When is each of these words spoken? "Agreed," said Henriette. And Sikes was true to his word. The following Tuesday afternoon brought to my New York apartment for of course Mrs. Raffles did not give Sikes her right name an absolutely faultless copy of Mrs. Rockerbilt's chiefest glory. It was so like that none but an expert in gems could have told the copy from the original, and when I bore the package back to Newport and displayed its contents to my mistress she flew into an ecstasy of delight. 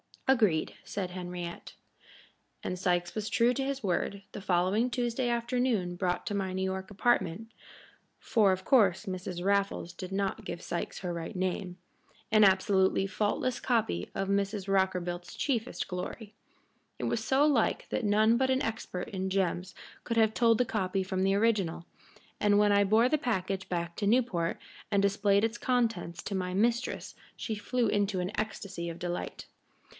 "Agreed," 0.27 0.73
said 0.85 1.11
Henriette. 1.11 1.73
And 2.63 2.79
Sikes 2.79 3.13
was 3.13 3.29
true 3.29 3.53
to 3.53 3.63
his 3.65 3.83
word. 3.83 4.23
The 4.31 4.41
following 4.41 4.89
Tuesday 4.89 5.27
afternoon 5.27 5.95
brought 5.97 6.25
to 6.27 6.33
my 6.33 6.53
New 6.53 6.63
York 6.63 6.89
apartment 6.89 7.51
for 8.17 8.53
of 8.53 8.63
course 8.63 9.05
Mrs. 9.05 9.43
Raffles 9.45 9.93
did 9.93 10.11
not 10.13 10.45
give 10.45 10.61
Sikes 10.61 10.99
her 10.99 11.13
right 11.13 11.35
name 11.35 11.77
an 12.31 12.45
absolutely 12.45 13.05
faultless 13.07 13.59
copy 13.59 14.09
of 14.15 14.29
Mrs. 14.29 14.67
Rockerbilt's 14.69 15.35
chiefest 15.35 15.87
glory. 15.89 16.33
It 16.97 17.03
was 17.03 17.23
so 17.23 17.45
like 17.45 17.89
that 17.89 18.05
none 18.05 18.37
but 18.37 18.49
an 18.49 18.63
expert 18.63 19.09
in 19.09 19.29
gems 19.29 19.75
could 20.05 20.17
have 20.17 20.33
told 20.33 20.57
the 20.57 20.65
copy 20.65 21.03
from 21.03 21.23
the 21.23 21.35
original, 21.35 21.85
and 22.39 22.57
when 22.57 22.71
I 22.71 22.85
bore 22.85 23.09
the 23.09 23.17
package 23.17 23.67
back 23.69 23.97
to 23.97 24.07
Newport 24.07 24.59
and 24.89 24.99
displayed 25.03 25.43
its 25.43 25.57
contents 25.59 26.23
to 26.23 26.33
my 26.35 26.53
mistress 26.55 27.15
she 27.35 27.53
flew 27.53 27.87
into 27.87 28.21
an 28.21 28.31
ecstasy 28.39 28.89
of 28.89 28.97
delight. 28.97 29.45